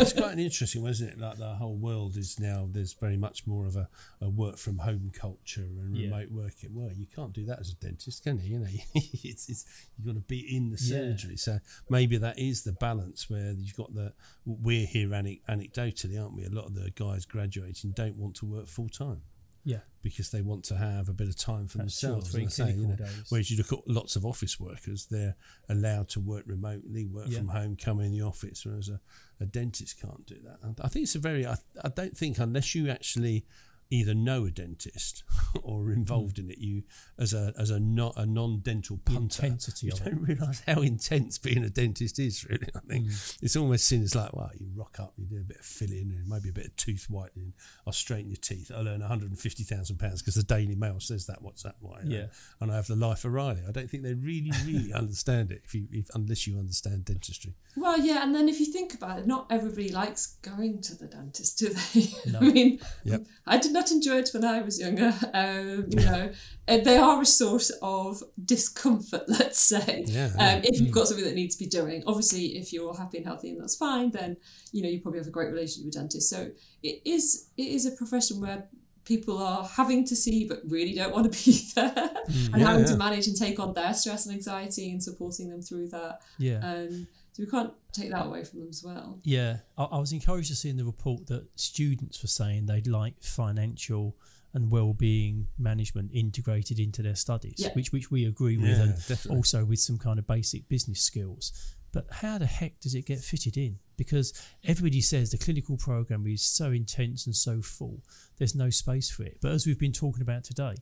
[0.00, 1.18] it's quite an interesting one, isn't it?
[1.18, 3.88] Like the whole world is now there's very much more of a,
[4.20, 6.04] a work from home culture and Yeah.
[6.10, 6.70] remote working.
[6.74, 8.52] Well, you can't do that as a dentist, can you?
[8.54, 9.64] You know, it's, it's
[9.98, 10.98] you've got to be in the Yeah.
[11.16, 11.36] surgery.
[11.36, 11.58] So
[11.90, 14.12] maybe that is the balance where you've got the.
[14.44, 16.44] We're here anecdotally, aren't we?
[16.44, 19.22] A lot of the guys graduating don't want to work full time
[19.66, 19.80] Yeah.
[20.00, 22.56] because they want to have a bit of time for That's two or themselves.
[22.56, 23.24] three you know, days.
[23.28, 25.34] Whereas you look at lots of office workers, they're
[25.68, 27.38] allowed to work remotely, work Yeah.
[27.38, 29.00] from home, come in the office, whereas a,
[29.40, 30.58] a dentist can't do that.
[30.62, 33.44] And I think it's a very, I, I don't think unless you actually
[33.90, 35.22] either know a dentist
[35.62, 36.82] or are involved in it, you
[37.18, 41.38] as a as a not a non-dental The punter, intensity you don't realise how intense
[41.38, 42.44] being a dentist is.
[42.48, 43.38] Really, I think Mm.
[43.42, 46.12] it's almost seen as like, well, you rock up, you do a bit of filling
[46.16, 47.52] and maybe a bit of tooth whitening.
[47.86, 48.70] I'll straighten your teeth.
[48.74, 51.42] I'll earn one hundred and fifty thousand pounds because the Daily Mail says that.
[51.42, 51.76] What's that?
[51.80, 52.00] Why?
[52.04, 52.26] Yeah.
[52.60, 53.62] and I have the life of Riley.
[53.68, 57.54] I don't think they really, really understand it if you, if, unless you understand dentistry.
[57.76, 61.06] Well, yeah, and then if you think about it, not everybody likes going to the
[61.06, 62.06] dentist, do they?
[62.32, 62.38] No.
[62.40, 63.26] I mean, Yep.
[63.46, 65.12] I did not enjoy it when I was younger.
[65.34, 66.32] Um, you know,
[66.66, 70.04] they are a source of discomfort, let's say.
[70.06, 73.18] Yeah, Um, if you've got something that needs to be doing, obviously, if you're happy
[73.18, 74.36] and healthy and that's fine, then
[74.72, 76.30] you know you probably have a great relationship with dentists.
[76.30, 76.50] So
[76.82, 78.66] it is it is a profession where
[79.04, 82.10] people are having to see but really don't want to be there
[82.52, 82.90] and Yeah, having yeah.
[82.92, 86.22] to manage and take on their stress and anxiety and supporting them through that.
[86.38, 86.58] Yeah.
[86.70, 89.18] Um, so we can't take that away from them as well.
[89.22, 92.86] Yeah, I, I was encouraged to see in the report that students were saying they'd
[92.86, 94.16] like financial
[94.54, 97.74] and well-being management integrated into their studies, Yeah.
[97.74, 99.36] which which we agree with, Yeah, and definitely.
[99.36, 101.52] also with some kind of basic business skills.
[101.92, 103.78] But how the heck does it get fitted in?
[103.98, 104.32] Because
[104.64, 108.02] everybody says the clinical program is so intense and so full,
[108.38, 109.38] there's no space for it.
[109.42, 110.76] But as we've been talking about today,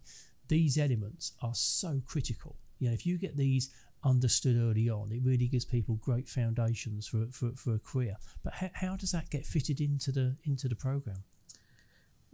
[0.46, 2.56] these elements are so critical.
[2.78, 3.70] You know, if you get these
[4.04, 8.16] understood early on, it really gives people great foundations for for, for a career.
[8.42, 11.24] But how, how does that get fitted into the into the program?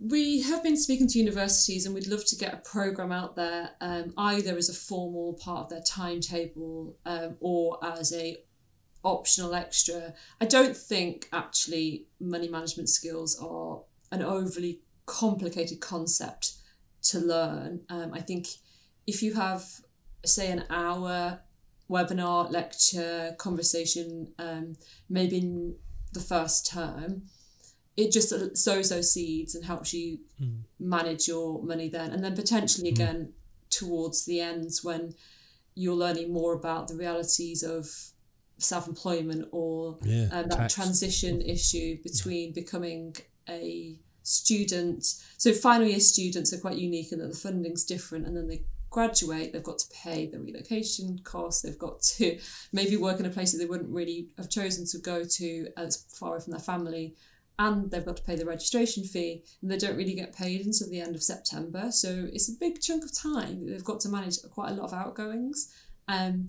[0.03, 3.73] We have been speaking to universities and we'd love to get a programme out there,
[3.83, 8.39] um, either as a formal part of their timetable um, or as a
[9.05, 10.15] optional extra.
[10.41, 16.55] I don't think actually money management skills are an overly complicated concept
[17.03, 17.83] to learn.
[17.91, 18.49] Um, I think
[19.07, 19.65] if you have,
[20.25, 21.41] say, an hour
[21.91, 24.75] webinar, lecture, conversation, um,
[25.09, 25.75] maybe in
[26.13, 27.23] the first term,
[27.97, 30.19] it just sows those seeds and helps you
[30.79, 32.13] manage your money then.
[32.13, 33.33] And then potentially again
[33.69, 35.15] towards the ends when
[35.75, 37.87] you're learning more about the realities of
[38.59, 40.75] self-employment or Yeah, um, that tax.
[40.75, 43.17] transition issue between becoming
[43.49, 45.05] a student.
[45.39, 48.63] So final year students are quite unique in that the funding's different, and then they
[48.91, 51.63] graduate, they've got to pay the relocation costs.
[51.63, 52.39] They've got to
[52.73, 56.05] maybe work in a place that they wouldn't really have chosen to go to as
[56.19, 57.17] far away from their family.
[57.59, 60.89] And they've got to pay the registration fee, and they don't really get paid until
[60.89, 61.93] the end of September.
[61.93, 63.67] So it's a big chunk of time.
[63.67, 65.75] They've got to manage quite a lot of outgoings.
[66.09, 66.49] Um,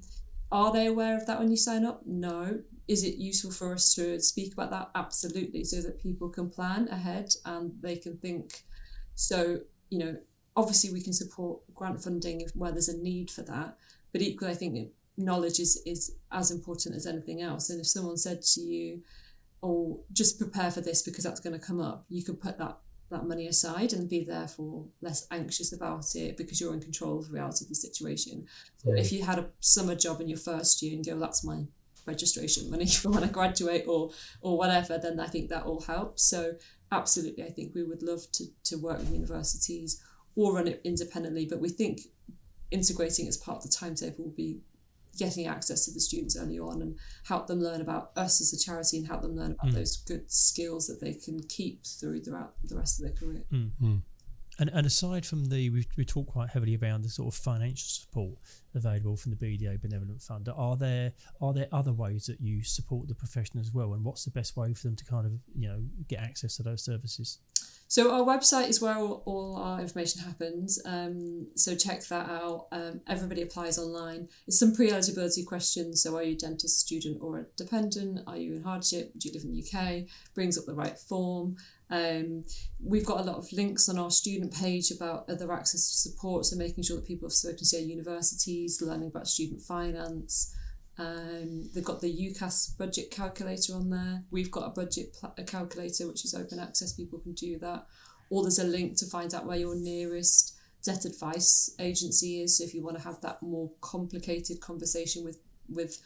[0.54, 2.02] are they aware of that when you sign up?
[2.06, 2.62] No.
[2.88, 4.90] Is it useful for us to speak about that?
[4.96, 8.64] Absolutely, so that people can plan ahead and they can think.
[9.16, 10.16] So, you know,
[10.56, 13.78] obviously we can support grant funding if, where there's a need for that,
[14.12, 17.70] but equally, I think knowledge is, is as important as anything else.
[17.70, 19.02] And if someone said to you,
[19.64, 22.78] oh, just prepare for this because that's going to come up, you could put that
[23.10, 27.28] that money aside and be therefore less anxious about it because you're in control of
[27.28, 28.48] the reality of the situation.
[28.78, 31.66] So if you had a summer job in your first year and go, that's my
[32.08, 34.12] registration money for when I graduate or
[34.42, 36.24] or whatever, then I think that all helps.
[36.24, 36.54] So
[36.92, 40.02] absolutely, I think we would love to to work with universities
[40.36, 42.02] or run it independently, but we think
[42.72, 44.62] integrating as part of the timetable will be
[45.18, 48.58] getting access to the students early on and help them learn about us as a
[48.58, 49.74] charity and help them learn about mm.
[49.74, 53.44] those good skills that they can keep through throughout the rest of their career.
[53.52, 53.98] Mm-hmm.
[54.60, 57.88] And, and aside from the, we we talk quite heavily around the sort of financial
[57.88, 58.38] support
[58.76, 60.50] available from the BDA Benevolent Fund.
[60.54, 63.94] Are there are there other ways that you support the profession as well?
[63.94, 66.64] And what's the best way for them to kind of you know get access to
[66.64, 67.40] those services?
[67.92, 70.82] So our website is where all, all our information happens.
[70.86, 72.68] Um, so check that out.
[72.72, 74.30] Um, everybody applies online.
[74.48, 76.02] It's some pre-eligibility questions.
[76.02, 78.22] So are you a dentist student or a dependent?
[78.28, 79.12] Are you in hardship?
[79.18, 80.08] Do you live in the UK?
[80.34, 81.58] Brings up the right form.
[81.92, 82.46] Um,
[82.82, 86.46] we've got a lot of links on our student page about other access to support.
[86.46, 90.56] So making sure that people have spoken to their universities, learning about student finance.
[90.98, 94.24] Um, they've got the UCAS budget calculator on there.
[94.32, 96.94] We've got a budget pl- a calculator which is open access.
[96.94, 97.86] People can do that.
[98.30, 102.58] Or there's a link to find out where your nearest debt advice agency is.
[102.58, 106.02] So if you want to have that more complicated conversation with with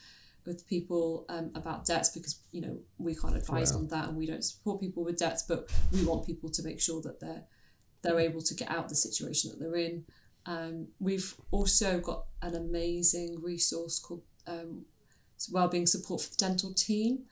[0.46, 3.80] with people um, about debts, because you know we can't advise wow.
[3.80, 6.80] on that and we don't support people with debts, but we want people to make
[6.80, 7.44] sure that they're
[8.02, 10.04] they're able to get out the situation that they're in.
[10.46, 14.84] Um, we've also got an amazing resource called um,
[15.50, 17.24] wellbeing support for the dental team.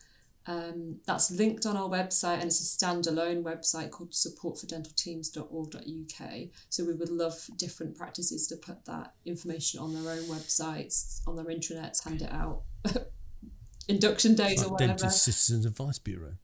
[0.46, 6.30] Um, that's linked on our website and it's a standalone website called supportfordentalteams.org.uk.
[6.68, 11.36] So we would love different practices to put that information on their own websites, on
[11.36, 12.60] their intranets, hand it out.
[13.88, 14.98] Induction days like or whatever.
[14.98, 16.34] Dentist Citizens Advice Bureau.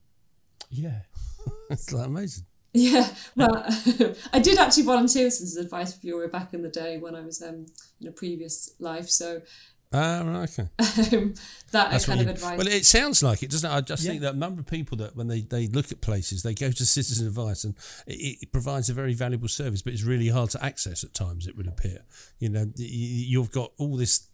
[0.71, 1.01] Yeah.
[1.71, 2.45] it's like amazing.
[2.73, 3.65] Yeah, well,
[4.33, 7.43] I did actually volunteer with Citizens Advice Bureau back in the day when I was
[7.43, 7.67] um,
[8.01, 9.09] in a previous life.
[9.09, 9.43] So
[9.93, 10.69] Ah, right, okay.
[11.17, 11.35] um,
[11.73, 12.59] that That's kind of you, advice.
[12.59, 13.75] Well, it sounds like it, doesn't it?
[13.75, 14.11] I just yeah.
[14.11, 16.71] think that a number of people that when they, they look at places, they go
[16.71, 17.75] to citizen advice and
[18.07, 21.49] it, it, provides a very valuable service, but it's really hard to access at times,
[21.49, 22.05] it would appear.
[22.39, 24.29] You know, you've got all this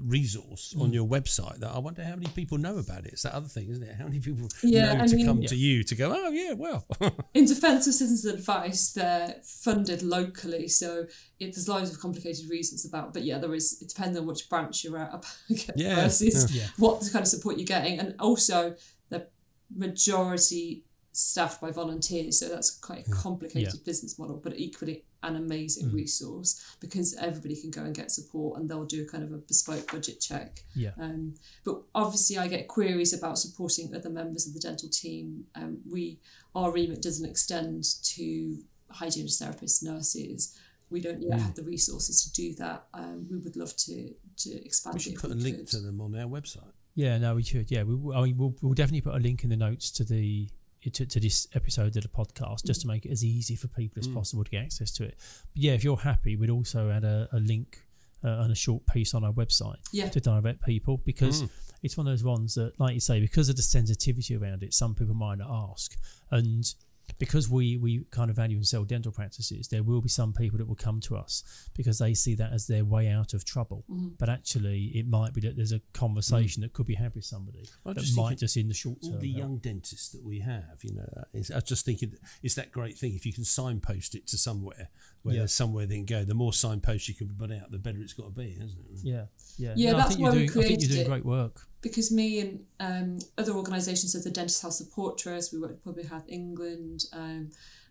[0.00, 0.82] resource mm.
[0.82, 3.12] on your website that I wonder how many people know about it.
[3.12, 3.94] It's that other thing, isn't it?
[3.96, 5.48] How many people yeah, know I to mean, come yeah.
[5.48, 6.86] to you to go, oh, yeah, well.
[7.34, 10.68] in defence of citizens advice, they're funded locally.
[10.68, 11.06] So
[11.38, 14.48] it, there's loads of complicated reasons about, but yeah, there is, it depends on which
[14.48, 15.24] branch you're at
[15.76, 16.66] yeah, versus yeah.
[16.78, 17.98] what kind of support you're getting.
[17.98, 18.76] And also,
[19.08, 19.26] the
[19.74, 22.38] majority staffed by volunteers.
[22.38, 23.80] So that's quite a complicated yeah.
[23.84, 25.94] business model, but equally an amazing mm.
[25.94, 29.90] resource because everybody can go and get support and they'll do kind of a bespoke
[29.90, 30.60] budget check.
[30.74, 30.90] Yeah.
[31.00, 31.34] Um,
[31.64, 35.44] but obviously, I get queries about supporting other members of the dental team.
[35.54, 36.18] Um, we
[36.54, 37.84] our remit doesn't extend
[38.14, 38.58] to
[38.90, 40.58] hygienists, therapists, nurses.
[40.88, 41.42] We don't yet mm.
[41.42, 42.86] have the resources to do that.
[42.94, 44.94] Um, we would love to to expand.
[44.94, 46.72] We should put we a link to them on our website.
[46.94, 47.70] Yeah, no, we should.
[47.70, 50.48] Yeah, we, I mean, we'll, we'll definitely put a link in the notes to the
[50.90, 53.98] to, to this episode of the podcast just to make it as easy for people
[53.98, 54.14] as mm.
[54.14, 55.14] possible to get access to it.
[55.18, 57.84] But yeah, if you're happy, we'd also add a, a link
[58.24, 60.08] uh, and a short piece on our website yeah.
[60.08, 61.50] to direct people because mm.
[61.82, 64.74] it's one of those ones that, like you say, because of the sensitivity around it,
[64.74, 65.96] some people might not ask.
[66.30, 66.64] And
[67.18, 70.58] because we we kind of value and sell dental practices, there will be some people
[70.58, 73.84] that will come to us because they see that as their way out of trouble.
[73.90, 74.08] Mm-hmm.
[74.18, 76.66] But actually, it might be that there's a conversation mm.
[76.66, 79.14] that could be had with somebody I that just might just in the short term.
[79.14, 82.54] All the young dentists that we have, you know, is, I was just thinking it's
[82.56, 84.90] that great thing if you can signpost it to somewhere
[85.22, 85.40] where yeah.
[85.40, 86.24] there's somewhere they can go.
[86.24, 89.00] The more signposts you can put out, the better it's got to be, isn't it?
[89.02, 89.24] Yeah,
[89.58, 89.92] yeah, yeah.
[89.92, 91.08] No, that's why we created I think you're doing it.
[91.08, 95.58] great work because me and um, other organisations, so the Dentist Health Support Trust, we
[95.58, 97.50] work with Public Health England, um,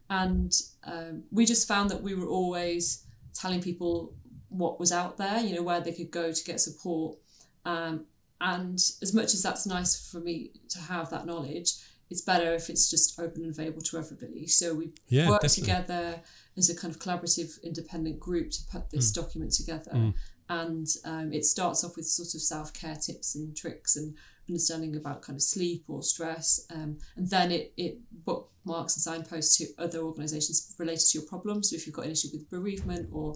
[0.10, 4.14] and um, we just found that we were always telling people
[4.50, 7.18] what was out there, you know, where they could go to get support.
[7.66, 8.06] Um,
[8.42, 11.74] and as much as that's nice for me to have that knowledge,
[12.10, 14.46] it's better if it's just open and available to everybody.
[14.46, 15.74] So we yeah, work definitely.
[15.74, 16.22] together
[16.56, 19.16] as a kind of collaborative independent group to put this mm.
[19.16, 19.92] document together.
[19.92, 20.14] Mm
[20.50, 24.16] and um, it starts off with sort of self-care tips and tricks and
[24.48, 29.58] understanding about kind of sleep or stress um, and then it, it bookmarks and signposts
[29.58, 33.10] to other organisations related to your problem so if you've got an issue with bereavement
[33.12, 33.34] or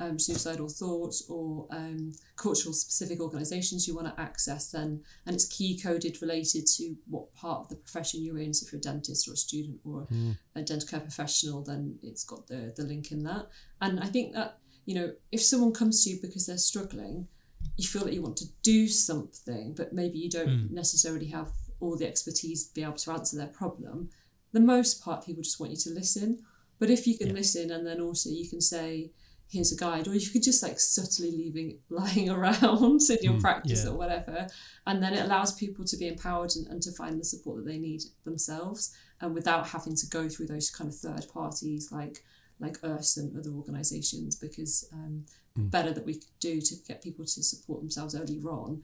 [0.00, 5.46] um, suicidal thoughts or um, cultural specific organisations you want to access then and it's
[5.46, 8.54] key coded related to what part of the profession you're in.
[8.54, 10.36] So if you're a dentist or a student or mm.
[10.54, 13.48] a dental care professional then it's got the, the link in that.
[13.80, 14.58] And I think that
[14.88, 17.28] you know, if someone comes to you because they're struggling,
[17.76, 20.70] you feel that you want to do something, but maybe you don't mm.
[20.70, 24.08] necessarily have all the expertise to be able to answer their problem.
[24.52, 26.38] the most part, people just want you to listen.
[26.78, 27.34] But if you can Yeah.
[27.34, 29.10] listen and then also you can say,
[29.46, 33.84] here's a guide, or you could just like subtly leaving lying around in your practice
[33.84, 33.90] yeah.
[33.90, 34.46] or whatever.
[34.86, 37.66] And then it allows people to be empowered and, and to find the support that
[37.66, 42.24] they need themselves and without having to go through those kind of third parties like
[42.60, 45.24] like us and other organisations because um,
[45.56, 48.82] better that we could do to get people to support themselves earlier on,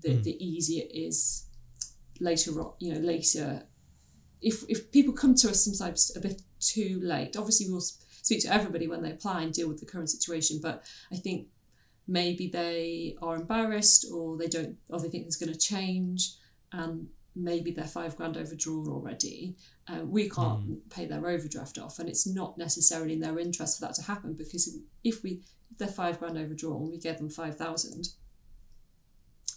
[0.00, 1.46] the, the easier it is
[2.20, 3.62] later on, you know, later
[4.42, 8.52] if if people come to us sometimes a bit too late, obviously we'll speak to
[8.52, 10.60] everybody when they apply and deal with the current situation.
[10.62, 11.48] But I think
[12.06, 16.34] maybe they are embarrassed or they don't or they think it's going to change
[16.72, 19.56] and maybe they're five grand overdrawn already.
[19.88, 20.74] Uh, we can't hmm.
[20.90, 24.34] pay their overdraft off, and it's not necessarily in their interest for that to happen
[24.34, 28.08] because if we if they're five grand overdrawn, we give them five thousand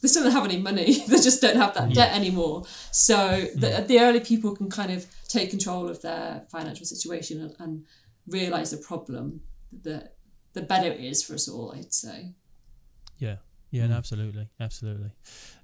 [0.02, 0.94] they still don't have any money.
[1.08, 1.94] they just don't have that hmm.
[1.94, 2.64] debt anymore.
[2.92, 3.88] So the, hmm.
[3.88, 7.86] the early people can kind of take control of their financial situation and, and
[8.28, 9.42] realize the problem.
[9.84, 10.10] The
[10.54, 12.34] the better it is for us all, I'd say.
[13.18, 13.36] Yeah,
[13.70, 15.12] yeah, no, absolutely, absolutely.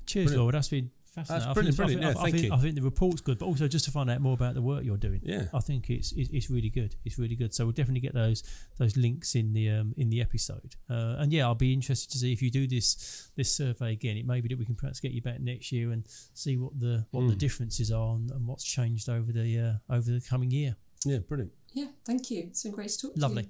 [0.05, 0.41] Cheers, Brilliant.
[0.41, 0.55] Lord.
[0.55, 1.49] That's been fascinating.
[1.49, 2.03] I brilliant, think, brilliant.
[2.03, 2.53] I Yeah, think, thank I think, you.
[2.53, 4.83] I think the report's good, but also just to find out more about the work
[4.83, 5.21] you're doing.
[5.23, 5.45] Yeah.
[5.53, 6.95] I think it's it's, it's really good.
[7.05, 7.53] It's really good.
[7.53, 8.43] So we'll definitely get those
[8.77, 10.75] those links in the um, in the episode.
[10.89, 14.17] Uh, and yeah, I'll be interested to see if you do this this survey again.
[14.17, 16.03] It may be that we can perhaps get you back next year and
[16.33, 17.29] see what the what Hmm.
[17.29, 20.75] the differences are and, and what's changed over the uh, over the coming year.
[21.05, 21.51] Yeah, brilliant.
[21.73, 22.45] Yeah, thank you.
[22.47, 23.47] It's been great to talk to Lovely.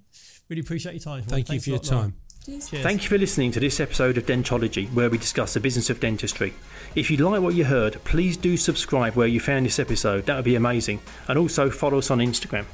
[0.49, 1.23] Really appreciate your time.
[1.23, 2.11] Thank you for your lot, time.
[2.11, 2.24] Cheers.
[2.45, 2.69] Cheers.
[2.69, 5.99] Thank you for listening to this episode of Dentology, where we discuss the business of
[5.99, 6.53] dentistry.
[6.93, 10.27] If you like what you heard, please do subscribe where you found this episode.
[10.27, 10.99] That would be amazing.
[11.27, 12.65] And also follow us on Instagram.